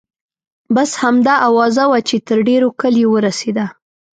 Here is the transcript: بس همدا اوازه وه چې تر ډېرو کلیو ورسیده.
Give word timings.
بس 0.75 0.91
همدا 1.03 1.33
اوازه 1.47 1.83
وه 1.89 1.99
چې 2.07 2.15
تر 2.27 2.37
ډېرو 2.47 2.69
کلیو 2.81 3.07
ورسیده. 3.15 3.65